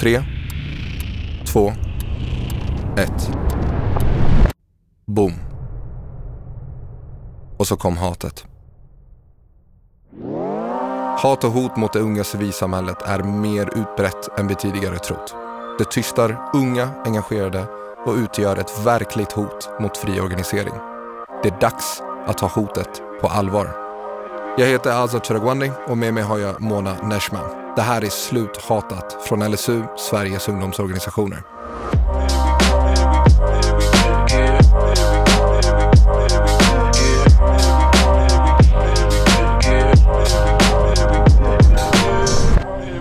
[0.00, 0.22] Tre,
[1.52, 1.72] två,
[2.96, 3.30] ett.
[5.06, 5.32] Boom.
[7.56, 8.46] Och så kom hatet.
[11.18, 15.34] Hat och hot mot det unga civilsamhället är mer utbrett än vi tidigare trott.
[15.78, 17.64] Det tystar unga engagerade
[18.06, 20.74] och utgör ett verkligt hot mot fri organisering.
[21.42, 23.68] Det är dags att ta hotet på allvar.
[24.58, 27.67] Jag heter Azad Chiragwandi och med mig har jag Mona Neshman.
[27.78, 31.42] Det här är Sluthatat från LSU, Sveriges ungdomsorganisationer.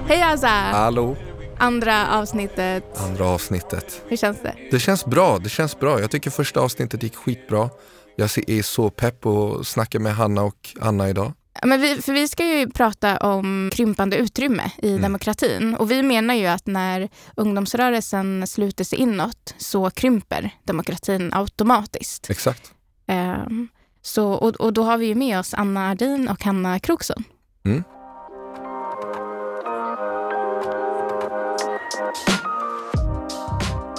[0.07, 0.47] Hej Azza!
[0.47, 1.15] Hallå!
[1.57, 2.83] Andra avsnittet.
[2.97, 4.01] Andra avsnittet.
[4.07, 4.55] Hur känns det?
[4.71, 5.99] Det känns bra, det känns bra.
[6.01, 7.69] Jag tycker första avsnittet gick skitbra.
[8.15, 11.33] Jag är så pepp och snacka med Hanna och Anna idag.
[11.63, 15.01] Men vi, för vi ska ju prata om krympande utrymme i mm.
[15.01, 15.75] demokratin.
[15.75, 22.29] Och vi menar ju att när ungdomsrörelsen sluter sig inåt så krymper demokratin automatiskt.
[22.29, 22.71] Exakt.
[23.07, 23.67] Um,
[24.01, 27.23] så, och, och då har vi ju med oss Anna Ardin och Hanna Kroksson.
[27.65, 27.83] Mm.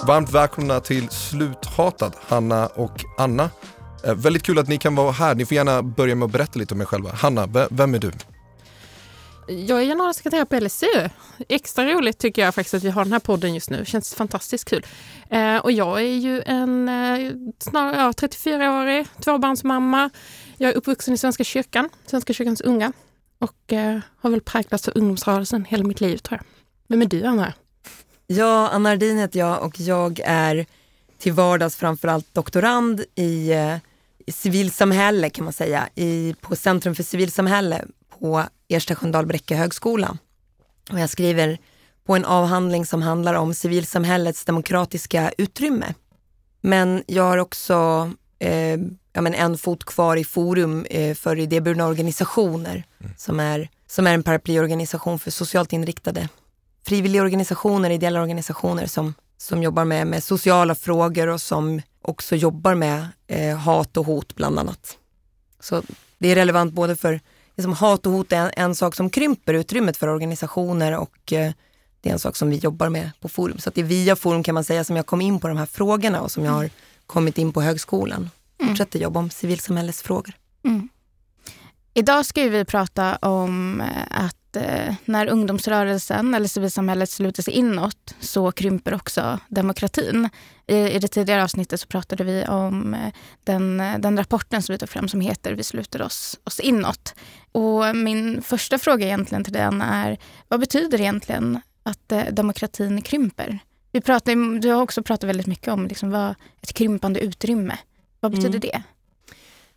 [0.07, 3.49] Varmt välkomna till Sluthatad, Hanna och Anna.
[4.03, 5.35] Eh, väldigt kul att ni kan vara här.
[5.35, 7.11] Ni får gärna börja med att berätta lite om er själva.
[7.11, 8.11] Hanna, vem är du?
[9.47, 11.09] Jag är generalsekreterare på LSU.
[11.49, 13.85] Extra roligt tycker jag faktiskt att vi har den här podden just nu.
[13.85, 14.85] Känns fantastiskt kul.
[15.29, 20.09] Eh, och jag är ju en eh, snar, ja, 34-årig tvåbarnsmamma.
[20.57, 22.91] Jag är uppvuxen i Svenska kyrkan, Svenska kyrkans unga
[23.39, 26.45] och eh, har väl präglats av ungdomsrörelsen hela mitt liv tror jag.
[26.87, 27.53] Vem är du Anna?
[28.27, 30.65] Ja, Anna Ardin heter jag och jag är
[31.17, 33.79] till vardags framförallt doktorand i, eh, i
[34.27, 37.85] civilsamhälle kan man säga, i, på Centrum för civilsamhälle
[38.19, 40.17] på Ersta Sköndal Bräcke högskola.
[40.91, 41.57] Och jag skriver
[42.05, 45.93] på en avhandling som handlar om civilsamhällets demokratiska utrymme.
[46.61, 48.79] Men jag har också eh,
[49.13, 53.11] ja, men en fot kvar i Forum eh, för idéburna organisationer mm.
[53.17, 56.29] som, är, som är en paraplyorganisation för socialt inriktade
[56.89, 63.07] frivilligorganisationer, ideella organisationer som, som jobbar med, med sociala frågor och som också jobbar med
[63.27, 64.97] eh, hat och hot bland annat.
[65.59, 65.83] Så
[66.17, 67.19] det är relevant både för
[67.55, 71.51] liksom, hat och hot är en, en sak som krymper utrymmet för organisationer och eh,
[72.01, 73.57] det är en sak som vi jobbar med på Forum.
[73.57, 75.65] Så det är via Forum kan man säga som jag kom in på de här
[75.65, 76.69] frågorna och som jag har
[77.05, 78.29] kommit in på högskolan.
[78.59, 78.69] Mm.
[78.69, 80.33] Fortsätter jobba om civilsamhällesfrågor.
[80.65, 80.89] Mm.
[81.93, 88.15] Idag ska vi prata om eh, att eh, när ungdomsrörelsen eller civilsamhället sluter sig inåt
[88.19, 90.29] så krymper också demokratin.
[90.67, 94.79] I, I det tidigare avsnittet så pratade vi om eh, den, den rapporten som vi
[94.79, 97.15] tog fram som heter Vi sluter oss, oss inåt.
[97.51, 100.17] Och min första fråga egentligen till den är
[100.47, 103.59] vad betyder egentligen att eh, demokratin krymper?
[103.91, 107.77] Vi pratar, du har också pratat väldigt mycket om liksom vad ett krympande utrymme.
[108.19, 108.59] Vad betyder mm.
[108.59, 108.83] det?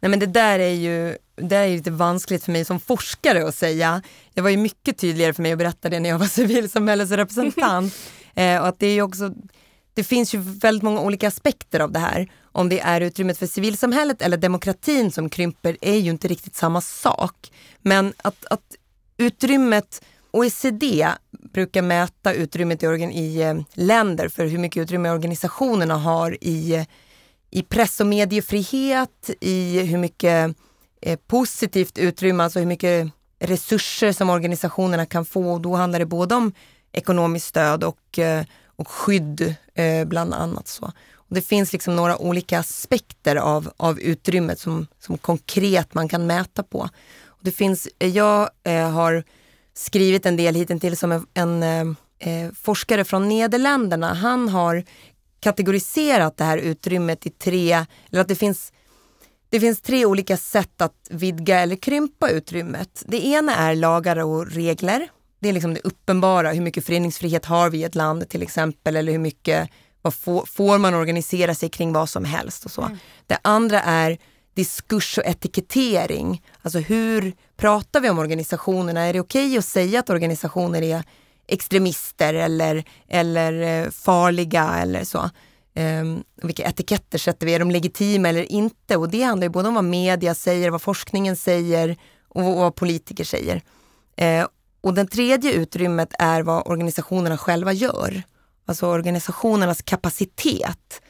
[0.01, 3.55] Nej men det där är ju det är lite vanskligt för mig som forskare att
[3.55, 4.03] säga.
[4.35, 7.95] Det var ju mycket tydligare för mig att berätta det när jag var civilsamhällesrepresentant.
[8.35, 9.35] eh, och att det, är också,
[9.95, 12.33] det finns ju väldigt många olika aspekter av det här.
[12.43, 16.81] Om det är utrymmet för civilsamhället eller demokratin som krymper är ju inte riktigt samma
[16.81, 17.53] sak.
[17.79, 18.77] Men att, att
[19.17, 21.09] utrymmet OECD
[21.53, 26.87] brukar mäta utrymmet i, i eh, länder för hur mycket utrymme organisationerna har i
[27.55, 30.57] i press och mediefrihet, i hur mycket
[31.03, 35.53] eh, positivt utrymme, alltså hur mycket resurser som organisationerna kan få.
[35.53, 36.53] Och då handlar det både om
[36.93, 38.45] ekonomiskt stöd och, eh,
[38.77, 40.69] och skydd eh, bland annat.
[40.69, 40.93] Så.
[41.15, 46.27] Och det finns liksom några olika aspekter av, av utrymmet som, som konkret man kan
[46.27, 46.89] mäta på.
[47.25, 49.25] Och det finns, eh, jag eh, har
[49.75, 54.15] skrivit en del hittills som en, en eh, eh, forskare från Nederländerna.
[54.15, 54.85] Han har
[55.41, 57.73] kategoriserat det här utrymmet i tre,
[58.11, 58.73] eller att det finns
[59.53, 63.03] det finns tre olika sätt att vidga eller krympa utrymmet.
[63.07, 65.09] Det ena är lagar och regler.
[65.41, 68.97] Det är liksom det uppenbara, hur mycket föreningsfrihet har vi i ett land till exempel,
[68.97, 69.71] eller hur mycket
[70.03, 72.83] vad får, får man organisera sig kring vad som helst och så.
[72.83, 72.99] Mm.
[73.27, 74.19] Det andra är
[74.55, 76.43] diskurs och etikettering.
[76.63, 79.01] Alltså hur pratar vi om organisationerna?
[79.01, 81.03] Är det okej okay att säga att organisationer är
[81.47, 85.31] extremister eller, eller eh, farliga eller så.
[85.75, 87.55] Um, vilka etiketter sätter vi?
[87.55, 88.97] Är de legitima eller inte?
[88.97, 91.97] Och det handlar ju både om vad media säger, vad forskningen säger
[92.29, 93.57] och vad politiker säger.
[94.23, 94.47] Uh,
[94.81, 98.23] och det tredje utrymmet är vad organisationerna själva gör.
[98.67, 101.03] Alltså organisationernas kapacitet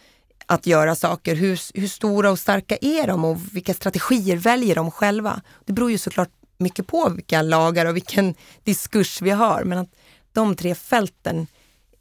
[0.47, 1.35] att göra saker.
[1.35, 5.43] Hur, hur stora och starka är de och vilka strategier väljer de själva?
[5.65, 8.35] Det beror ju såklart mycket på vilka lagar och vilken
[8.65, 9.65] diskurs vi har.
[9.65, 9.91] Men att
[10.33, 11.47] de tre fälten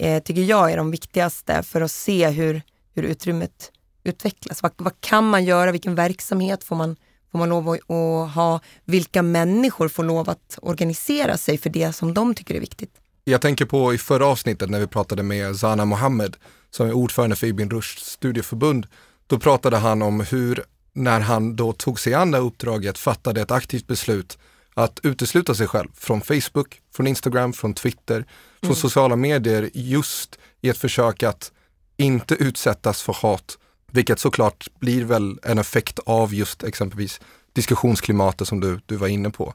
[0.02, 2.62] eh, tycker jag är de viktigaste för att se hur,
[2.94, 3.72] hur utrymmet
[4.04, 4.64] utvecklas.
[4.64, 5.72] Vad, vad kan man göra?
[5.72, 6.96] Vilken verksamhet får man,
[7.32, 8.60] får man lov att, att ha?
[8.86, 12.92] Vilka människor får lov att organisera sig för det som de tycker är viktigt?
[13.24, 16.38] Jag tänker på i förra avsnittet när vi pratade med Zana Mohammed
[16.70, 18.88] som är ordförande för Ibn Rushds studieförbund.
[19.28, 20.64] Då pratade han om hur,
[20.94, 24.38] när han då tog sig an det uppdraget, fattade ett aktivt beslut
[24.82, 28.26] att utesluta sig själv från Facebook, från Instagram, från Twitter,
[28.60, 28.76] från mm.
[28.76, 31.52] sociala medier just i ett försök att
[31.98, 33.58] inte utsättas för hat,
[33.92, 37.20] vilket såklart blir väl en effekt av just exempelvis
[37.54, 39.54] diskussionsklimatet som du, du var inne på.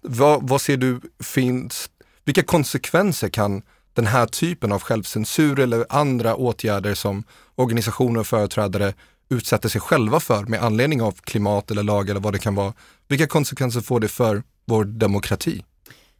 [0.00, 1.90] Vad, vad ser du finns,
[2.24, 3.62] vilka konsekvenser kan
[3.92, 7.24] den här typen av självcensur eller andra åtgärder som
[7.54, 8.94] organisationer och företrädare
[9.28, 12.72] utsätter sig själva för med anledning av klimat eller lag eller vad det kan vara.
[13.08, 15.64] Vilka konsekvenser får det för vår demokrati?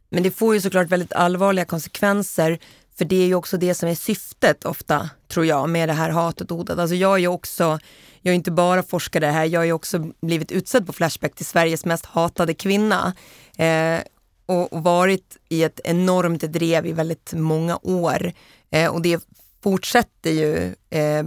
[0.09, 2.59] Men det får ju såklart väldigt allvarliga konsekvenser
[2.97, 6.09] för det är ju också det som är syftet ofta, tror jag, med det här
[6.09, 6.79] hatet och hotet.
[6.79, 7.79] Alltså jag är ju också,
[8.21, 11.45] jag är inte bara forskare här, jag har ju också blivit utsedd på Flashback till
[11.45, 13.13] Sveriges mest hatade kvinna.
[13.57, 13.99] Eh,
[14.45, 18.33] och, och, varit i ett enormt drev i väldigt många år.
[18.71, 19.27] Eh, och det
[19.63, 21.25] fortsätter ju eh,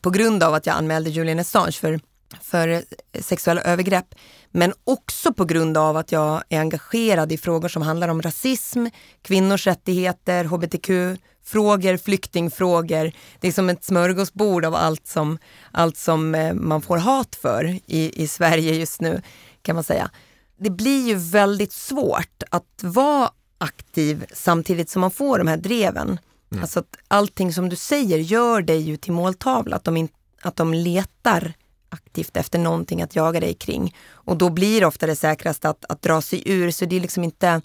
[0.00, 2.00] på grund av att jag anmälde Julian Assange för,
[2.40, 2.84] för
[3.20, 4.14] sexuella övergrepp.
[4.50, 8.86] Men också på grund av att jag är engagerad i frågor som handlar om rasism,
[9.22, 13.12] kvinnors rättigheter, hbtq-frågor, flyktingfrågor.
[13.40, 15.38] Det är som ett smörgåsbord av allt som,
[15.70, 19.22] allt som eh, man får hat för i, i Sverige just nu
[19.62, 20.10] kan man säga.
[20.56, 26.18] Det blir ju väldigt svårt att vara aktiv samtidigt som man får de här dreven.
[26.52, 26.62] Mm.
[26.62, 30.08] Alltså att allting som du säger gör dig ju till måltavla, att de, in,
[30.42, 31.54] att de letar
[31.92, 33.96] aktivt efter någonting att jaga dig kring.
[34.10, 36.70] Och då blir det ofta det säkraste att, att dra sig ur.
[36.70, 37.60] Så det är liksom inte,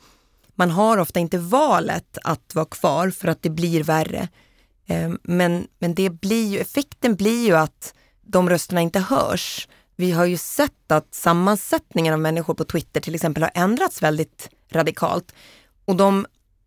[0.56, 4.28] man har ofta inte valet att vara kvar för att det blir värre.
[4.88, 9.68] Ehm, men, men det blir ju, effekten blir ju att de rösterna inte hörs.
[9.96, 14.50] Vi har ju sett att sammansättningen av människor på Twitter till exempel har ändrats väldigt
[14.72, 15.34] radikalt.
[15.86, 16.26] Och de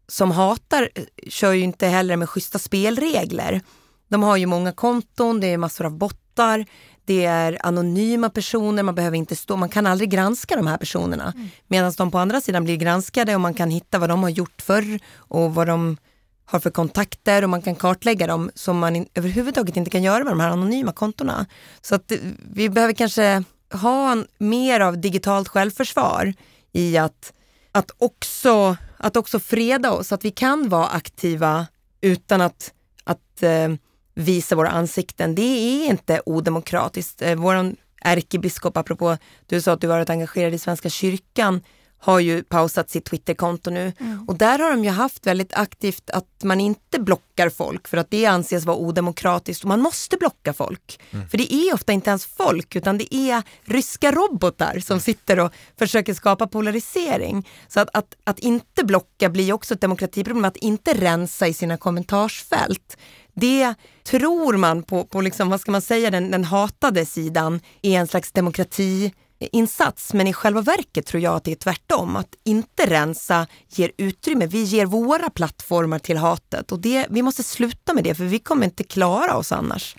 [0.09, 3.61] som hatar eh, kör ju inte heller med schyssta spelregler.
[4.09, 5.99] De har ju många konton, det är massor av
[6.31, 6.67] bottar,
[7.05, 11.33] det är anonyma personer, man behöver inte stå, man kan aldrig granska de här personerna.
[11.37, 11.49] Mm.
[11.69, 14.63] Medan de på andra sidan blir granskade och man kan hitta vad de har gjort
[14.63, 15.97] förr och vad de
[16.45, 20.25] har för kontakter och man kan kartlägga dem som man in, överhuvudtaget inte kan göra
[20.25, 21.47] med de här anonyma kontona.
[21.81, 22.13] Så att
[22.55, 26.35] vi behöver kanske ha en, mer av digitalt självförsvar
[26.73, 27.33] i att,
[27.73, 31.67] att, också, att också freda oss, att vi kan vara aktiva
[32.01, 32.73] utan att,
[33.05, 33.69] att eh,
[34.15, 35.35] visa våra ansikten.
[35.35, 37.23] Det är inte odemokratiskt.
[37.23, 39.17] Eh, vår ärkebiskop, apropå
[39.47, 41.61] du sa att du varit engagerad i Svenska kyrkan,
[42.01, 43.93] har ju pausat sitt Twitterkonto nu.
[44.01, 44.29] Mm.
[44.29, 48.11] Och där har de ju haft väldigt aktivt att man inte blockar folk för att
[48.11, 51.01] det anses vara odemokratiskt och man måste blocka folk.
[51.11, 51.29] Mm.
[51.29, 55.01] För det är ofta inte ens folk utan det är ryska robotar som mm.
[55.01, 57.49] sitter och försöker skapa polarisering.
[57.69, 61.77] Så att, att, att inte blocka blir också ett demokratiproblem, att inte rensa i sina
[61.77, 62.97] kommentarsfält.
[63.41, 68.01] Det tror man på, på liksom, vad ska man säga, den, den hatade sidan är
[68.01, 69.13] en slags demokrati
[69.53, 70.15] insats.
[70.15, 72.17] Men i själva verket tror jag att det är tvärtom.
[72.17, 74.47] Att inte rensa ger utrymme.
[74.47, 78.39] Vi ger våra plattformar till hatet och det, vi måste sluta med det för vi
[78.39, 79.97] kommer inte klara oss annars.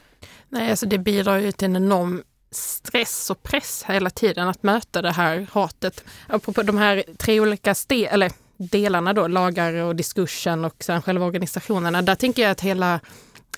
[0.50, 5.02] Nej, alltså det bidrar ju till en enorm stress och press hela tiden att möta
[5.02, 6.04] det här hatet.
[6.28, 11.26] Apropå de här tre olika ste eller delarna då, lagar och diskursen och sen själva
[11.26, 12.02] organisationerna.
[12.02, 13.00] Där tänker jag att hela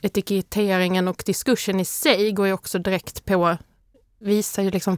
[0.04, 3.58] etiketteringen och diskursen i sig går ju också direkt på,
[4.20, 4.98] visar ju liksom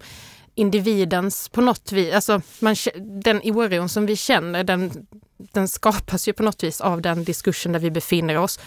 [0.55, 2.75] individens på något vis, alltså man,
[3.21, 5.07] den oron som vi känner den,
[5.37, 8.59] den skapas ju på något vis av den diskursen där vi befinner oss.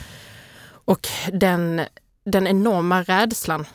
[0.84, 1.82] Och den,
[2.24, 3.66] den enorma rädslan,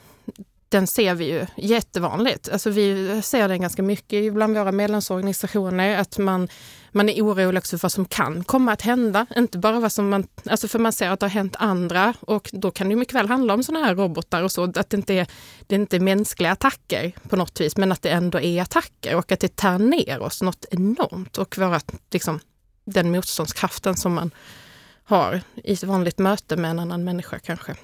[0.69, 2.49] den ser vi ju jättevanligt.
[2.49, 6.47] Alltså vi ser den ganska mycket bland våra medlemsorganisationer, att man
[6.93, 9.25] man är orolig också för vad som kan komma att hända.
[9.35, 12.49] Inte bara vad som man, alltså för man ser att det har hänt andra och
[12.53, 15.13] då kan det mycket väl handla om sådana här robotar och så, att det inte
[15.13, 15.27] är,
[15.67, 19.31] det är inte mänskliga attacker på något vis, men att det ändå är attacker och
[19.31, 21.81] att det tar ner oss något enormt och våra,
[22.11, 22.39] liksom,
[22.85, 24.31] den motståndskraften som man
[25.03, 27.75] har i ett vanligt möte med en annan människa kanske.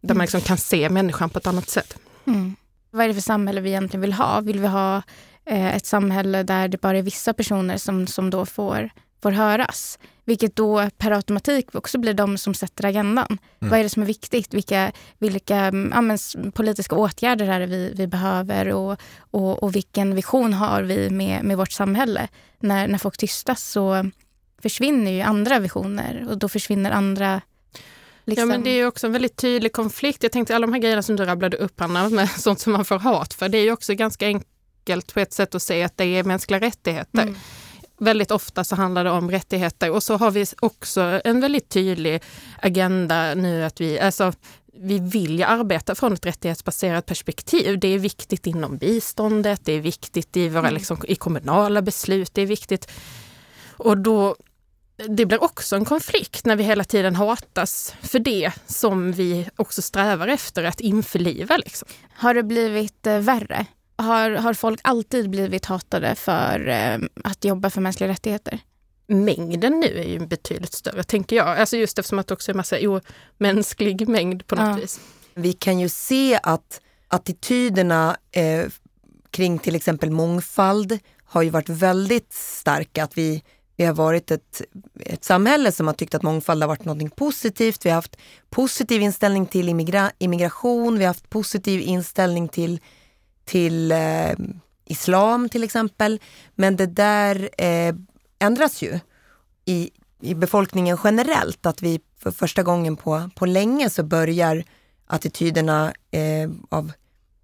[0.00, 1.98] Där man liksom kan se människan på ett annat sätt.
[2.26, 2.56] Mm.
[2.90, 4.40] Vad är det för samhälle vi egentligen vill ha?
[4.40, 5.02] Vill vi ha
[5.48, 8.90] ett samhälle där det bara är vissa personer som, som då får,
[9.22, 9.98] får höras.
[10.24, 13.38] Vilket då per automatik också blir de som sätter agendan.
[13.60, 13.70] Mm.
[13.70, 14.54] Vad är det som är viktigt?
[14.54, 15.56] Vilka, vilka
[15.92, 16.18] ja, men,
[16.54, 21.44] politiska åtgärder är det vi, vi behöver och, och, och vilken vision har vi med,
[21.44, 22.28] med vårt samhälle?
[22.60, 24.10] När, när folk tystas så
[24.62, 27.40] försvinner ju andra visioner och då försvinner andra
[28.24, 28.50] Liksom.
[28.50, 30.22] Ja men det är också en väldigt tydlig konflikt.
[30.22, 32.84] Jag tänkte alla de här grejerna som du rabblade upp Anna, med sånt som man
[32.84, 34.57] får hat för, det är ju också ganska enkelt
[35.14, 37.22] på ett sätt att se att det är mänskliga rättigheter.
[37.22, 37.36] Mm.
[38.00, 42.22] Väldigt ofta så handlar det om rättigheter och så har vi också en väldigt tydlig
[42.62, 44.32] agenda nu att vi, alltså
[44.80, 47.78] vi vill ju arbeta från ett rättighetsbaserat perspektiv.
[47.78, 50.74] Det är viktigt inom biståndet, det är viktigt i, våra, Mm.
[50.74, 52.90] liksom, i kommunala beslut, det är viktigt.
[53.76, 54.36] Och då,
[55.08, 59.82] det blir också en konflikt när vi hela tiden hatas för det som vi också
[59.82, 61.56] strävar efter att införliva.
[61.56, 61.88] Liksom.
[62.14, 63.66] Har det blivit eh, värre?
[63.98, 68.60] Har, har folk alltid blivit hatade för eh, att jobba för mänskliga rättigheter?
[69.06, 71.48] Mängden nu är ju betydligt större, tänker jag.
[71.58, 72.76] Alltså just eftersom att det också är massa
[73.40, 74.74] omänsklig mängd på något Ja.
[74.74, 75.00] vis.
[75.34, 78.66] Vi kan ju se att attityderna eh,
[79.30, 83.04] kring till exempel mångfald har ju varit väldigt starka.
[83.04, 83.42] Att vi,
[83.76, 84.62] vi har varit ett,
[85.00, 87.86] ett samhälle som har tyckt att mångfald har varit något positivt.
[87.86, 88.16] Vi har haft
[88.50, 92.80] positiv inställning till immigra, immigration, vi har haft positiv inställning till,
[93.48, 94.32] till eh,
[94.84, 96.20] islam till exempel.
[96.54, 97.94] Men det där eh,
[98.38, 98.98] ändras ju
[99.64, 99.90] i,
[100.20, 101.66] i befolkningen generellt.
[101.66, 104.64] Att vi för första gången på, på länge så börjar
[105.06, 106.92] attityderna eh, av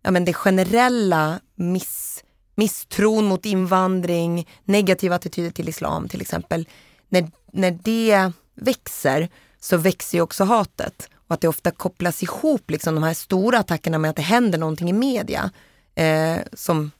[0.02, 6.68] ja, men det generella miss, misstron mot invandring, negativa attityder till islam till exempel.
[7.08, 9.28] När, när det växer
[9.60, 13.58] så växer ju också hatet och att det ofta kopplas ihop, liksom, de här stora
[13.58, 15.50] attackerna med att det händer någonting i media.
[15.94, 16.90] Eh, som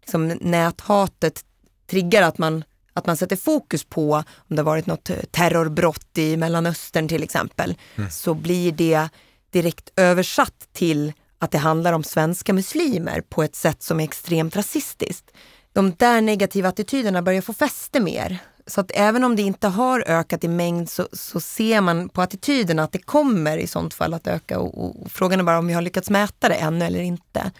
[0.00, 1.44] liksom, näthatet
[1.90, 7.08] triggar att man, att man sätter fokus på om det varit något terrorbrott i Mellanöstern
[7.08, 7.74] till exempel,
[8.10, 9.08] så blir det
[9.50, 14.56] direkt översatt till att det handlar om svenska muslimer på ett sätt som är extremt
[14.56, 15.30] rasistiskt.
[15.72, 18.38] De där negativa attityderna börjar få fäste mer.
[18.66, 22.22] Så att även om det inte har ökat i mängd så, så ser man på
[22.22, 25.66] attityderna att det kommer i sånt fall att öka och, och frågan är bara om
[25.66, 27.50] vi har lyckats mäta det ännu eller inte.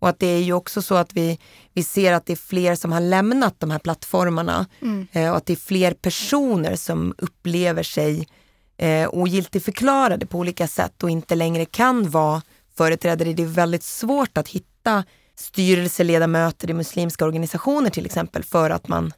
[0.00, 1.38] Och att det är ju också så att vi,
[1.74, 4.66] vi ser att det är fler som har lämnat de här plattformarna
[5.12, 8.28] eh, och att det är fler personer som upplever sig
[8.76, 12.42] eh, ogiltigförklarade på olika sätt och inte längre kan vara
[12.76, 13.32] företrädare.
[13.32, 15.04] Det är väldigt svårt att hitta
[15.34, 19.12] styrelseledamöter i muslimska organisationer till exempel för att man,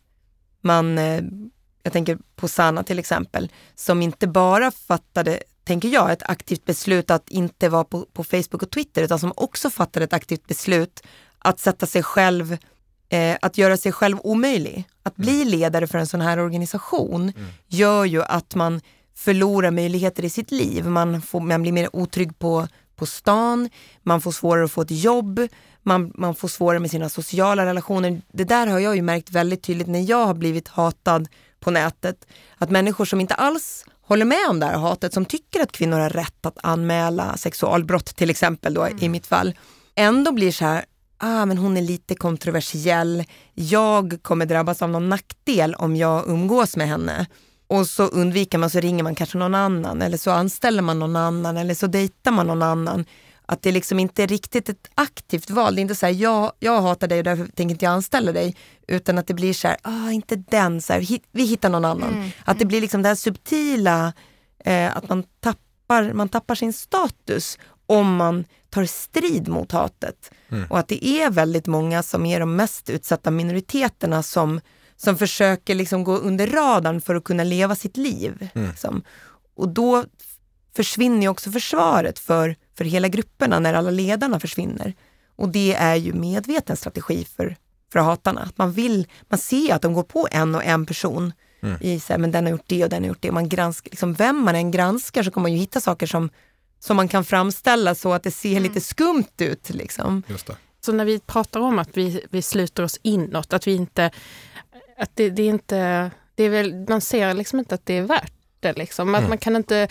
[0.60, 1.22] man eh,
[1.82, 7.10] jag tänker på Sanna till exempel, som inte bara fattade, tänker jag, ett aktivt beslut
[7.10, 11.02] att inte vara på, på Facebook och Twitter utan som också fattade ett aktivt beslut
[11.38, 12.56] att sätta sig själv,
[13.08, 14.84] eh, att göra sig själv omöjlig.
[15.02, 17.32] Att bli ledare för en sån här organisation
[17.66, 18.80] gör ju att man
[19.14, 20.86] förlorar möjligheter i sitt liv.
[20.86, 23.70] Man, får, man blir mer otrygg på, på stan,
[24.02, 25.48] man får svårare att få ett jobb,
[25.82, 28.22] man, man får svårare med sina sociala relationer.
[28.32, 31.28] Det där har jag ju märkt väldigt tydligt när jag har blivit hatad
[31.60, 32.26] på nätet.
[32.56, 35.98] Att människor som inte alls håller med om det här hatet, som tycker att kvinnor
[35.98, 39.54] har rätt att anmäla sexualbrott till exempel då i mitt fall,
[39.94, 40.84] ändå blir så här,
[41.18, 46.76] ah men hon är lite kontroversiell, jag kommer drabbas av någon nackdel om jag umgås
[46.76, 47.26] med henne.
[47.66, 51.16] Och så undviker man, så ringer man kanske någon annan eller så anställer man någon
[51.16, 53.04] annan eller så dejtar man någon annan.
[53.46, 55.74] Att det liksom inte är riktigt ett aktivt val.
[55.74, 58.32] Det är inte så här, jag, jag hatar dig och därför tänker inte jag anställa
[58.32, 58.56] dig.
[58.88, 61.84] Utan att det blir så här, ah, inte den, så här, hit- vi hittar någon
[61.84, 62.30] annan.
[62.44, 64.12] Att det blir liksom det här subtila,
[64.64, 70.30] eh, att man tappar, man tappar sin status om man tar strid mot hatet.
[70.70, 74.60] Och att det är väldigt många som är de mest utsatta minoriteterna som,
[74.96, 78.48] som försöker liksom gå under radarn för att kunna leva sitt liv.
[78.68, 79.02] Liksom.
[79.56, 80.04] Och då
[80.76, 84.94] försvinner ju också försvaret för, för hela grupperna när alla ledarna försvinner.
[85.36, 87.56] Och det är ju medveten strategi för,
[87.92, 88.40] för hatarna.
[88.40, 91.32] Att Man, vill, man ser att de går på en och en person.
[91.80, 93.32] I så här, men den har gjort det och den har gjort det.
[93.32, 96.30] Man granskar, liksom, vem man än granskar så kommer man ju hitta saker som,
[96.78, 99.70] som man kan framställa så att det ser lite skumt ut.
[99.70, 100.22] Liksom.
[100.28, 100.56] Just det.
[100.84, 104.10] Så när vi pratar om att vi, vi sluter oss inåt, att vi inte...
[104.98, 106.10] Att det, det är inte...
[106.34, 108.72] Det är väl, man ser liksom inte att det är värt det.
[108.72, 109.14] Liksom.
[109.14, 109.88] Att man kan inte...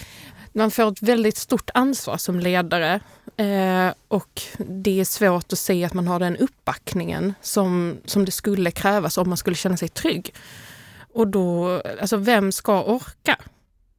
[0.54, 3.00] Man får ett väldigt stort ansvar som ledare
[3.38, 8.32] eh, och det är svårt att se att man har den uppbackningen som, som det
[8.32, 10.34] skulle krävas om man skulle känna sig trygg.
[11.13, 13.38] Och då, alltså vem ska orka?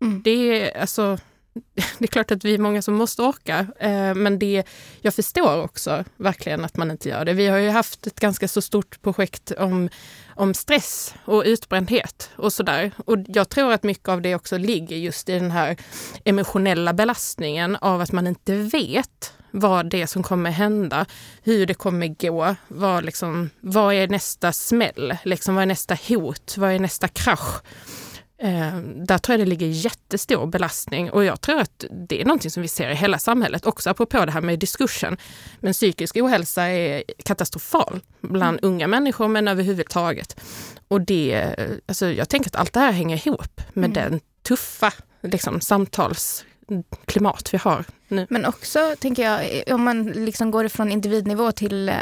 [0.01, 0.23] Mm.
[0.25, 1.19] Det är alltså
[1.99, 4.65] det är klart att vi är många som måste orka, eh, men det,
[5.01, 7.33] jag förstår också verkligen att man inte gör det.
[7.33, 9.89] Vi har ju haft ett ganska så stort projekt om,
[10.37, 12.93] om stress och utbrändhet och sådär.
[13.07, 15.77] Och jag tror att mycket av det också ligger just i den här
[16.25, 21.07] emotionella belastningen av att man inte vet vad det är som kommer hända,
[21.43, 26.55] hur det kommer gå, vad, liksom, vad är nästa smäll, liksom, vad är nästa hot,
[26.59, 27.63] vad är nästa krasch?
[28.43, 32.51] Eh, där tror jag det ligger jättestor belastning och jag tror att det är någonting
[32.51, 35.17] som vi ser i hela samhället också, apropå det här med diskursen.
[35.61, 38.73] Men psykisk ohälsa är katastrofal bland mm.
[38.73, 40.41] unga människor men överhuvudtaget.
[40.89, 41.55] Och det,
[41.87, 44.11] alltså jag tänker att allt det här hänger ihop med mm.
[44.11, 46.45] den tuffa liksom, samtals
[47.05, 48.27] klimat vi har nu.
[48.31, 51.93] Men också, tänker jag, om man liksom går ifrån individnivå till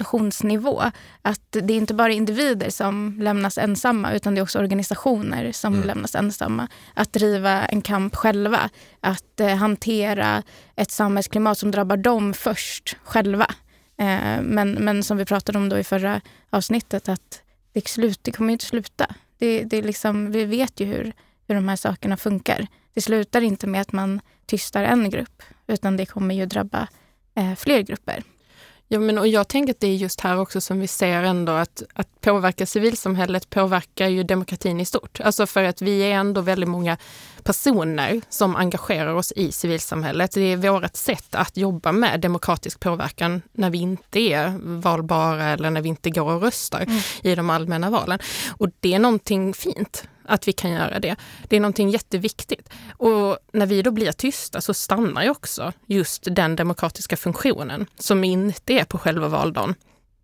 [0.00, 0.82] organisationsnivå,
[1.22, 5.74] att det är inte bara individer som lämnas ensamma, utan det är också organisationer som
[5.74, 5.86] mm.
[5.86, 6.68] lämnas ensamma.
[6.94, 10.42] Att driva en kamp själva, att eh, hantera
[10.76, 13.46] ett samhällsklimat som drabbar dem först själva.
[13.98, 18.32] Eh, men, men som vi pratade om då i förra avsnittet, att det, slut, det
[18.32, 19.06] kommer inte sluta.
[19.38, 21.12] Det, det är liksom, vi vet ju hur,
[21.48, 22.66] hur de här sakerna funkar
[22.98, 26.88] det slutar inte med att man tystar en grupp, utan det kommer ju drabba
[27.34, 28.22] eh, fler grupper.
[28.90, 31.52] Ja, men och jag tänker att det är just här också som vi ser ändå
[31.52, 35.20] att, att påverka civilsamhället påverkar ju demokratin i stort.
[35.20, 36.96] Alltså för att vi är ändå väldigt många
[37.42, 40.32] personer som engagerar oss i civilsamhället.
[40.32, 45.70] Det är vårt sätt att jobba med demokratisk påverkan när vi inte är valbara eller
[45.70, 47.00] när vi inte går och röstar mm.
[47.22, 48.18] i de allmänna valen.
[48.58, 51.16] Och det är någonting fint att vi kan göra det.
[51.48, 52.68] Det är någonting jätteviktigt.
[52.96, 58.24] Och när vi då blir tysta så stannar ju också just den demokratiska funktionen som
[58.24, 59.74] inte är på själva valdagen.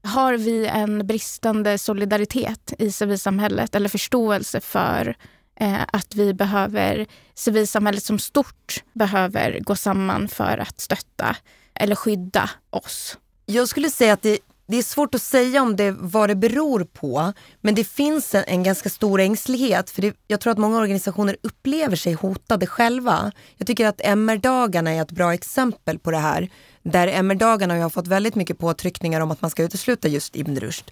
[0.05, 5.17] Har vi en bristande solidaritet i civilsamhället eller förståelse för
[5.61, 11.37] eh, att vi behöver, civilsamhället som stort behöver gå samman för att stötta
[11.75, 13.19] eller skydda oss?
[13.47, 16.85] Jag skulle säga att det det är svårt att säga om det, vad det beror
[16.85, 19.91] på, men det finns en, en ganska stor ängslighet.
[19.91, 23.33] För det, jag tror att många organisationer upplever sig hotade själva.
[23.57, 26.49] Jag tycker att MR-dagarna är ett bra exempel på det här.
[26.83, 30.91] Där MR-dagarna har fått väldigt mycket påtryckningar om att man ska utesluta just Ibn Rushd.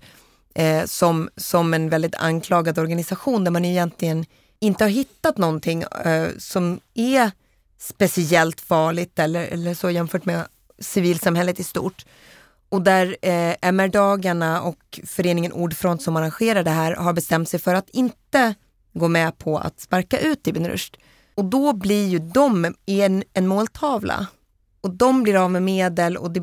[0.54, 4.26] Eh, som, som en väldigt anklagad organisation där man egentligen
[4.60, 7.30] inte har hittat någonting eh, som är
[7.78, 10.46] speciellt farligt eller, eller så jämfört med
[10.78, 12.04] civilsamhället i stort.
[12.72, 17.74] Och där eh, MR-dagarna och föreningen Ordfront som arrangerar det här har bestämt sig för
[17.74, 18.54] att inte
[18.92, 20.96] gå med på att sparka ut Ibn Rushd.
[21.34, 24.26] Och då blir ju de en, en måltavla.
[24.80, 26.42] Och de blir av med medel och det,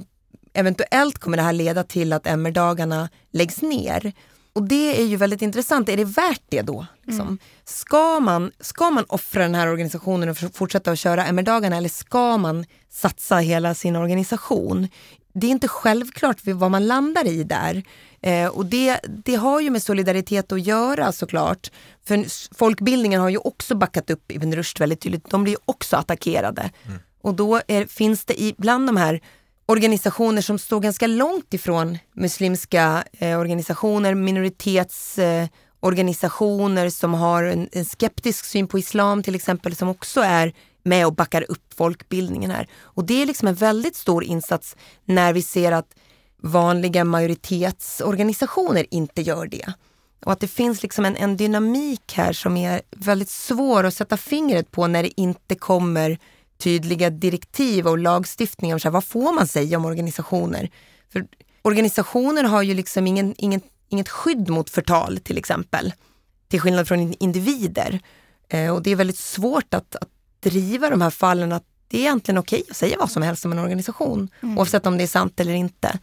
[0.53, 4.13] eventuellt kommer det här leda till att MR-dagarna läggs ner.
[4.53, 5.89] Och det är ju väldigt intressant.
[5.89, 6.85] Är det värt det då?
[7.03, 7.27] Liksom?
[7.27, 7.39] Mm.
[7.65, 12.37] Ska, man, ska man offra den här organisationen och fortsätta att köra MR-dagarna eller ska
[12.37, 14.87] man satsa hela sin organisation?
[15.33, 17.83] det är inte självklart vad man landar i där.
[18.21, 21.71] Eh, och det, det har ju med solidaritet att göra såklart.
[22.05, 25.29] För folkbildningen har ju också backat upp Ibn Rushd väldigt tydligt.
[25.29, 26.71] De blir ju också attackerade.
[26.85, 26.99] Mm.
[27.21, 29.21] Och då är, finns det i, bland de här
[29.69, 37.85] organisationer som står ganska långt ifrån muslimska eh, organisationer, minoritetsorganisationer eh, som har en, en,
[37.85, 40.53] skeptisk syn på islam till exempel, som också är
[40.83, 42.67] med och backar upp folkbildningen här.
[42.81, 45.95] Och det är liksom en väldigt stor insats när vi ser att
[46.41, 49.73] vanliga majoritetsorganisationer inte gör det.
[50.25, 54.17] Och att det finns liksom en, en dynamik här som är väldigt svår att sätta
[54.17, 56.19] fingret på när det inte kommer
[56.59, 60.69] tydliga direktiv och lagstiftning om så här, vad får man säga om organisationer.
[61.11, 61.27] För
[61.61, 65.93] organisationer har ju liksom ingen, ingen, inget skydd mot förtal till exempel.
[66.47, 67.99] Till skillnad från individer.
[68.49, 72.01] Eh, och det är väldigt svårt att, att driva de här fallen att det är
[72.01, 74.57] egentligen okej att säga vad som helst om en organisation, mm.
[74.57, 75.99] oavsett om det är sant eller inte.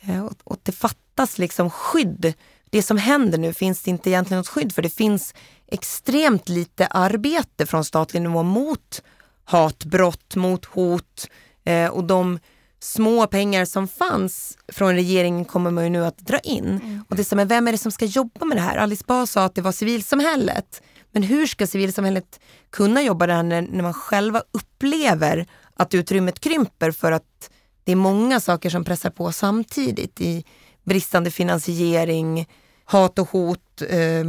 [0.00, 2.34] Eh, och, och det fattas liksom skydd.
[2.70, 4.82] Det som händer nu finns det inte egentligen något skydd för.
[4.82, 5.34] Det finns
[5.66, 9.02] extremt lite arbete från statlig nivå mot
[9.48, 11.26] hatbrott, mot hot
[11.64, 12.38] eh, och de
[12.80, 16.64] små pengar som fanns från regeringen kommer man ju nu att dra in.
[16.64, 17.04] Mm.
[17.08, 18.76] Och det är, vem är det som ska jobba med det här?
[18.76, 20.82] Alice Bah sa att det var civilsamhället.
[21.12, 26.90] Men hur ska civilsamhället kunna jobba där när, när man själva upplever att utrymmet krymper
[26.90, 27.50] för att
[27.84, 30.44] det är många saker som pressar på samtidigt i
[30.84, 32.48] bristande finansiering,
[32.84, 34.24] hat och hot, eh,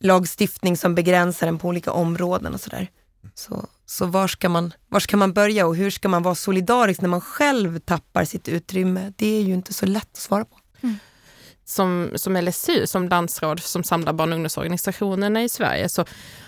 [0.00, 2.90] lagstiftning som begränsar en på olika områden och sådär.
[3.34, 7.00] Så, så var, ska man, var ska man börja och hur ska man vara solidarisk
[7.00, 9.12] när man själv tappar sitt utrymme?
[9.16, 10.56] Det är ju inte så lätt att svara på.
[10.80, 10.96] Mm
[11.68, 16.04] som, som LSU, som landsråd som samlar barn och ungdomsorganisationerna i Sverige, så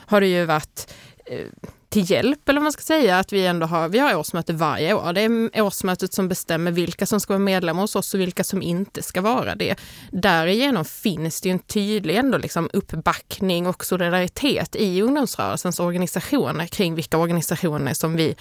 [0.06, 0.94] har det ju varit
[1.26, 1.46] eh,
[1.90, 4.94] till hjälp, eller vad man ska säga, att vi ändå har, vi har årsmöte varje
[4.94, 5.12] år.
[5.12, 8.62] Det är årsmötet som bestämmer vilka som ska vara medlemmar hos oss och vilka som
[8.62, 9.76] inte ska vara det.
[10.12, 16.94] Därigenom finns det ju en tydlig ändå liksom uppbackning och solidaritet i ungdomsrörelsens organisationer kring
[16.94, 18.36] vilka organisationer som vi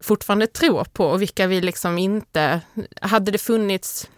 [0.00, 2.60] fortfarande tror på och vilka vi liksom inte...
[3.00, 4.10] Hade det funnits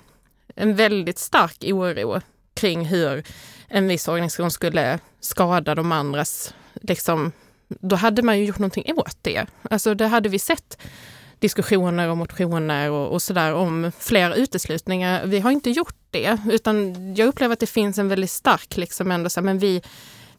[0.54, 2.20] en väldigt stark oro
[2.54, 3.24] kring hur
[3.68, 7.32] en viss organisation skulle skada de andras, liksom,
[7.68, 9.46] då hade man ju gjort någonting åt det.
[9.70, 10.78] Alltså det hade vi sett
[11.38, 15.26] diskussioner och motioner och, och sådär om fler uteslutningar.
[15.26, 19.10] Vi har inte gjort det, utan jag upplever att det finns en väldigt stark, liksom
[19.10, 19.82] ändå så här, men vi,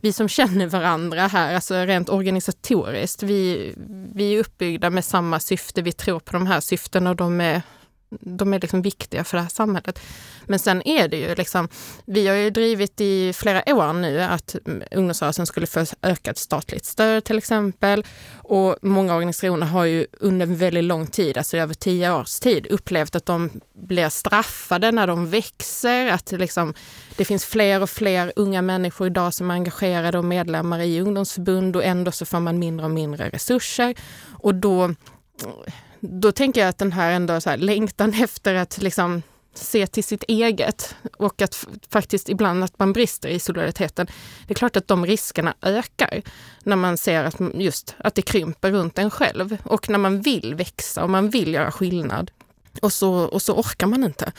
[0.02, 3.74] vi som känner varandra här, alltså rent organisatoriskt, vi,
[4.14, 7.62] vi är uppbyggda med samma syfte, vi tror på de här syftena och de är
[8.10, 10.00] de är liksom viktiga för det här samhället.
[10.46, 11.70] Men sen är det ju liksom,
[12.06, 14.56] vi har ju drivit i flera år nu att
[14.92, 18.06] ungdomsrörelsen skulle få ökat statligt stöd till exempel.
[18.38, 23.16] Och många organisationer har ju under väldigt lång tid, alltså över tio års tid, upplevt
[23.16, 26.08] att de blir straffade när de växer.
[26.08, 26.74] Att liksom,
[27.18, 31.76] det finns fler och fler unga människor idag som är engagerade och medlemmar i ungdomsförbund
[31.76, 33.96] och ändå så får man mindre och mindre resurser.
[34.42, 34.96] Och då
[36.00, 39.22] då tänker jag att den här ändå så här, längtan efter att liksom
[39.54, 44.08] se till sitt eget och att faktiskt ibland att man brister i solidariteten.
[44.48, 46.22] Det är klart att de riskerna ökar
[46.64, 50.56] när man ser att just att det krymper runt en själv och när man vill
[50.56, 52.32] växa och man vill göra skillnad
[52.82, 54.32] och så, och så orkar man inte.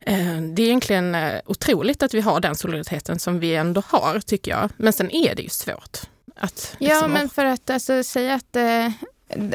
[0.00, 4.20] Eh, det är egentligen eh, otroligt att vi har den solidariteten som vi ändå har,
[4.20, 4.70] tycker jag.
[4.76, 5.98] Men sen är det ju svårt.
[6.36, 8.88] Att, liksom, ja, men för att alltså, säga att eh,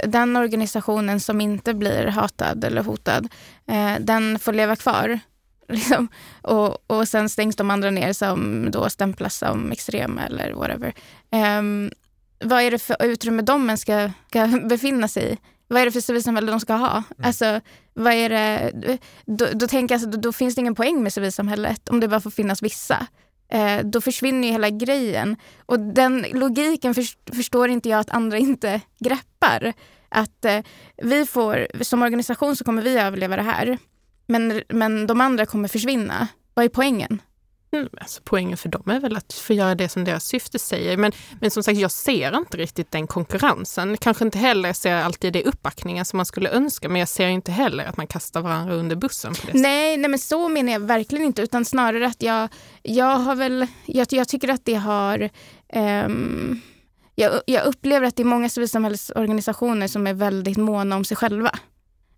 [0.07, 3.27] den organisationen som inte blir hatad eller hotad,
[3.67, 5.19] eh, den får leva kvar.
[5.69, 6.07] Liksom.
[6.41, 10.93] Och, och sen stängs de andra ner som då stämplas som extrema eller whatever.
[11.31, 11.91] Eh,
[12.43, 15.37] vad är det för utrymme de ska, ska befinna sig i?
[15.67, 16.91] Vad är det för civilsamhälle de ska ha?
[16.91, 17.27] Mm.
[17.27, 17.61] Alltså,
[17.93, 18.71] vad är det,
[19.25, 22.07] då, då, tänker jag, alltså, då, då, finns det ingen poäng med civilsamhället om det
[22.07, 23.07] bara får finnas vissa.
[23.49, 25.35] Eh, då försvinner ju hela grejen.
[25.65, 29.73] Och den logiken för, förstår inte jag att andra inte greppar.
[30.09, 30.59] Att eh,
[31.03, 33.77] vi får, som organisation så kommer vi överleva det här.
[34.27, 36.27] Men, men de andra kommer försvinna.
[36.53, 37.21] Vad är poängen?
[37.75, 40.97] Mm, alltså, poängen för dem är väl att få göra det som deras syfte säger.
[40.97, 41.11] Men,
[41.41, 43.97] men som sagt, jag ser inte riktigt den konkurrensen.
[43.97, 47.51] Kanske inte heller ser alltid det uppbackningen som man skulle önska, men jag ser inte
[47.51, 49.33] heller att man kastar varandra under bussen.
[49.33, 52.49] På det nej, nej, men så menar jag verkligen inte, utan snarare att jag,
[52.83, 55.29] jag har väl, jag, jag tycker att det har
[55.73, 56.61] um,
[57.15, 61.51] jag, jag upplever att det är många civilsamhällsorganisationer som är väldigt måna om sig själva.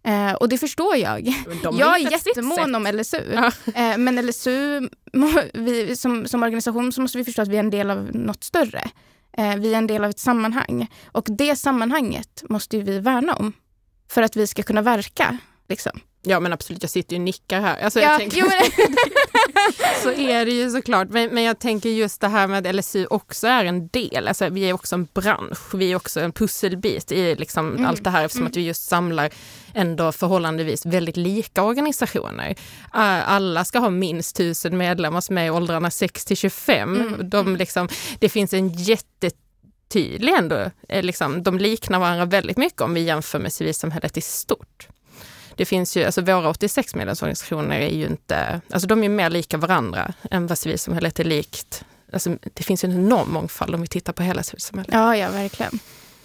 [0.07, 1.35] Eh, och det förstår jag.
[1.61, 3.21] Jag är jättemån om LSU.
[3.33, 3.51] Ja.
[3.75, 4.89] Eh, men LSU,
[5.53, 8.43] vi, som, som organisation så måste vi förstå att vi är en del av något
[8.43, 8.89] större.
[9.37, 10.87] Eh, vi är en del av ett sammanhang.
[11.11, 13.53] Och det sammanhanget måste vi värna om.
[14.09, 15.37] För att vi ska kunna verka.
[15.69, 15.99] Liksom.
[16.23, 17.83] Ja men absolut, jag sitter ju och nickar här.
[17.83, 18.45] Alltså, ja, tänker, jo,
[20.03, 21.09] så är det ju såklart.
[21.09, 24.27] Men, men jag tänker just det här med att LSU också är en del.
[24.27, 25.73] Alltså, vi är också en bransch.
[25.73, 27.85] Vi är också en pusselbit i liksom mm.
[27.85, 28.49] allt det här eftersom mm.
[28.49, 29.29] att vi just samlar
[29.73, 32.55] ändå förhållandevis väldigt lika organisationer.
[32.91, 36.95] Alla ska ha minst tusen medlemmar som är i åldrarna 6 till 25.
[36.95, 37.29] Mm.
[37.29, 39.31] De liksom, det finns en jätte
[39.89, 44.21] tydlig ändå, eh, liksom, de liknar varandra väldigt mycket om vi jämför med civilsamhället i
[44.21, 44.87] stort
[45.57, 49.57] det finns ju, alltså våra 86 medlemsorganisationer är ju inte, alltså de är mer lika
[49.57, 51.85] varandra än vad civilsamhället är likt.
[52.13, 54.93] Alltså det finns ju en enorm mångfald om vi tittar på hela civilsamhället.
[54.93, 55.79] Ja, ja verkligen.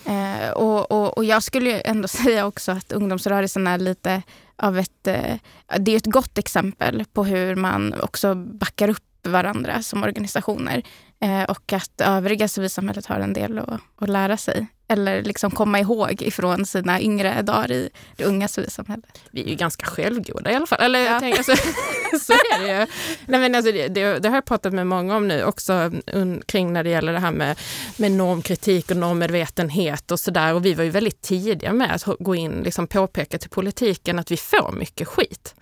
[0.04, 4.22] Eh, och, och, och jag skulle ju ändå säga också att ungdomsrörelsen är lite
[4.56, 5.36] av ett, eh,
[5.78, 10.82] det är ett gott exempel på hur man också backar upp varandra som organisationer.
[11.22, 15.80] Eh, och att övriga civilsamhället har en del att, att lära sig eller liksom komma
[15.80, 19.20] ihåg ifrån sina yngre dagar i det unga civilsamhället.
[19.30, 20.78] Vi är ju ganska självgoda i alla fall.
[20.80, 21.20] Eller, ja.
[21.20, 21.56] tänker, alltså,
[22.20, 22.86] så är det ju.
[23.26, 26.42] Nej, men alltså, det, det, det, har jag pratat med många om nu också un,
[26.46, 27.58] kring när det gäller det här med,
[27.96, 30.54] med normkritik och normmedvetenhet och sådär.
[30.54, 34.18] Och vi var ju väldigt tidiga med att gå in och liksom påpeka till politiken
[34.18, 35.54] att vi får mycket skit.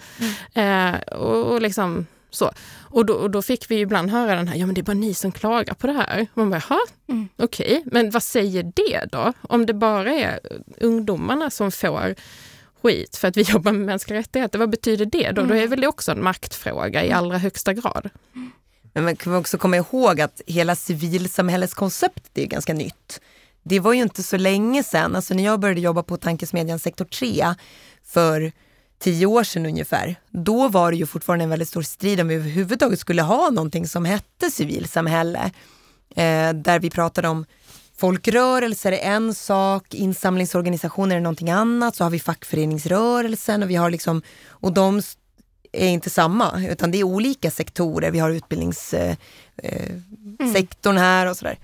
[0.55, 0.95] Mm.
[0.95, 2.53] Eh, och, och liksom så.
[2.81, 4.95] Och, då, och då fick vi ibland höra den här, ja men det är bara
[4.95, 6.27] ni som klagar på det här.
[6.35, 6.63] Man bara,
[7.09, 7.29] mm.
[7.37, 7.83] okej, okay.
[7.85, 9.33] men vad säger det då?
[9.43, 10.41] Om det bara är
[10.81, 12.15] ungdomarna som får
[12.83, 15.43] skit för att vi jobbar med mänskliga rättigheter, vad betyder det då?
[15.43, 15.49] Mm.
[15.49, 18.11] Då är väl det också en maktfråga i allra högsta grad.
[18.93, 23.21] Men man kan också komma ihåg att hela civilsamhälleskonceptet är ganska nytt.
[23.63, 27.05] Det var ju inte så länge sedan, alltså när jag började jobba på tankesmedjan sektor
[27.05, 27.55] 3
[28.05, 28.53] för
[29.01, 32.35] tio år sedan ungefär, då var det ju fortfarande en väldigt stor strid om vi
[32.35, 35.51] överhuvudtaget skulle ha någonting som hette civilsamhälle.
[36.17, 37.45] Eh, där vi pratade om
[37.97, 43.91] folkrörelser är en sak, insamlingsorganisationer är någonting annat, så har vi fackföreningsrörelsen och vi har
[43.91, 45.03] liksom, och de
[45.73, 48.11] är inte samma, utan det är olika sektorer.
[48.11, 49.17] Vi har utbildningssektorn
[50.97, 51.03] eh, mm.
[51.03, 51.59] här och sådär.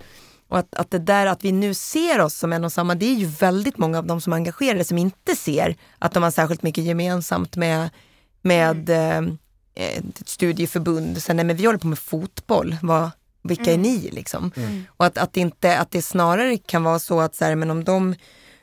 [0.49, 3.07] Och att, att det där att vi nu ser oss som en och samma, det
[3.07, 6.31] är ju väldigt många av de som är engagerade som inte ser att de har
[6.31, 7.91] särskilt mycket gemensamt med,
[8.43, 9.39] med mm.
[9.75, 13.11] eh, ett studieförbund, sen, nej men vi håller på med fotboll, vad,
[13.43, 14.53] vilka är ni liksom?
[14.57, 14.85] Mm.
[14.89, 17.85] Och att, att, inte, att det snarare kan vara så att så här, men om
[17.85, 18.15] de,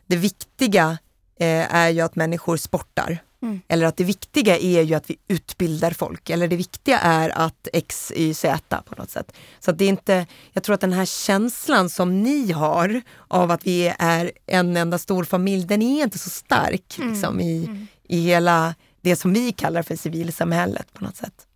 [0.08, 0.98] det viktiga
[1.39, 3.24] eh, är ju att människor sportar.
[3.43, 3.62] Mm.
[3.67, 6.29] Eller att det viktiga är ju att vi utbildar folk.
[6.29, 9.32] Eller det viktiga är att X, Y, Z på något sätt.
[9.60, 13.51] Så att det är inte, jag tror att den här känslan som ni har av
[13.51, 17.13] att vi är en enda stor familj, den är inte så stark Mm.
[17.13, 17.88] liksom, i, Mm.
[18.03, 21.47] i hela det som vi kallar för civilsamhället på något sätt.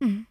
[0.00, 0.24] Mm.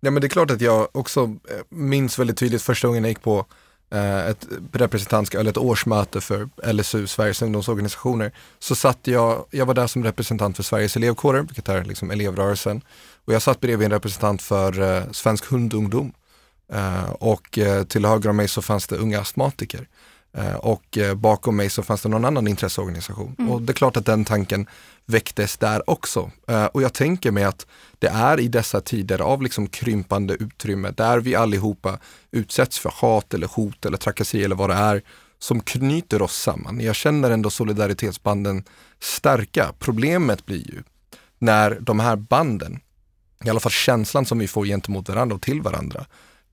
[0.00, 3.08] Ja men det är klart att jag också eh, minns väldigt tydligt första gången jag
[3.10, 3.46] gick på
[3.92, 8.32] Eh, ett representantskap eller ett årsmöte för LSU, Sveriges ungdomsorganisationer.
[8.58, 12.82] Så satt jag, jag var där som representant för Sveriges elevkårer, vilket är liksom elevrörelsen.
[13.24, 16.12] Och jag satt bredvid en representant för eh, Svensk hundungdom.
[16.72, 19.88] Eh, och eh, till höger om mig så fanns det unga astmatiker.
[20.32, 23.36] Eh, och eh, bakom mig så fanns det någon annan intresseorganisation.
[23.38, 23.50] Mm.
[23.50, 24.66] Och det är klart att den tanken
[25.06, 26.30] väcktes där också.
[26.48, 27.66] Eh, och jag tänker mig att
[27.98, 31.98] det är i dessa tider av liksom krympande utrymme där vi allihopa
[32.30, 35.02] utsätts för hat eller hot eller trakasserier eller vad det är
[35.38, 36.80] som knyter oss samman.
[36.80, 38.64] Jag känner ändå solidaritetsbanden
[39.00, 39.72] starka.
[39.78, 40.82] Problemet blir ju
[41.38, 42.80] när de här banden,
[43.44, 46.06] i alla fall känslan som vi får gentemot varandra och till varandra,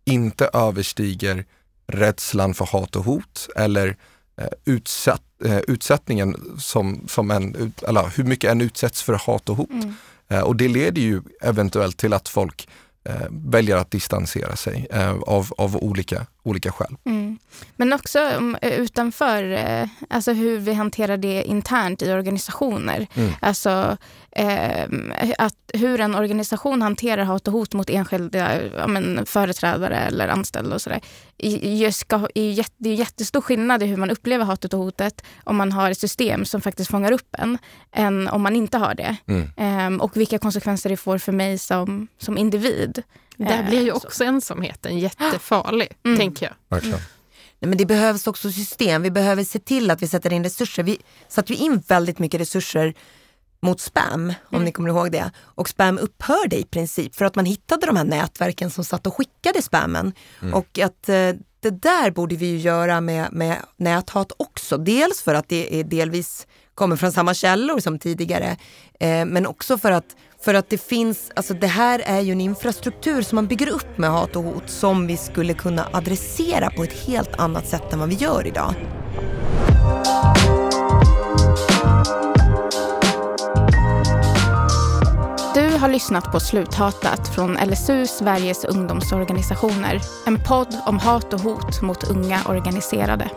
[0.05, 1.45] inte överstiger
[1.88, 3.97] rädslan för hat och hot eller
[4.41, 9.56] eh, utsatt, eh, utsättningen som, som en, eller hur mycket en utsätts för hat och
[9.56, 9.69] hot.
[9.69, 9.93] Mm.
[10.28, 12.67] Eh, och det leder ju eventuellt till att folk
[13.04, 16.97] eh, väljer att distansera sig eh, av, av olika, olika skäl.
[17.05, 17.38] Mm.
[17.75, 23.07] Men också um, utanför, eh, alltså hur vi hanterar det internt i organisationer.
[23.13, 23.33] Mm.
[23.39, 23.97] Alltså
[24.31, 24.89] eh,
[25.38, 30.75] att hur en organisation hanterar hat och hot mot enskilda ja, men, företrädare eller anställda
[30.75, 31.01] och sådär.
[32.77, 35.99] Det är jättestor skillnad i hur man upplever hatet och hotet om man har ett
[35.99, 37.57] system som faktiskt fångar upp en,
[37.91, 39.15] än om man inte har det.
[39.27, 39.49] Mm.
[39.57, 43.03] Ehm, och vilka konsekvenser det får för mig som, som individ.
[43.38, 43.95] Där Eh, blir ju så.
[43.95, 46.17] också ensamheten jättefarlig, Mm.
[46.17, 46.54] tänker jag.
[46.69, 47.00] Verkligen.
[47.60, 49.02] Nej, men det behövs också system.
[49.02, 50.84] Vi behöver se till att vi sätter in resurser.
[50.84, 50.97] Vi
[51.28, 52.93] satte ju in väldigt mycket resurser
[53.60, 54.65] mot spam, om Mm.
[54.65, 55.32] ni kommer ihåg det.
[55.39, 59.15] Och spam upphörde i princip för att man hittade de här nätverken som satt och
[59.17, 60.13] skickade spammen.
[60.54, 64.78] Och att eh, det där borde vi ju göra med, med näthat också.
[64.78, 68.58] Dels för att det är delvis kommer från samma källor som tidigare,
[69.00, 70.15] eh, men också för att
[70.47, 73.97] för att det finns, alltså det här är ju en infrastruktur som man bygger upp
[73.97, 77.99] med hat och hot som vi skulle kunna adressera på ett helt annat sätt än
[77.99, 78.73] vad vi gör idag.
[85.55, 90.01] Du har lyssnat på Sluthatat från LSU, Sveriges ungdomsorganisationer.
[90.27, 93.29] En podd om hat och hot mot unga organiserade.